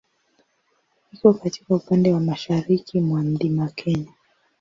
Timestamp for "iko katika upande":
1.13-2.13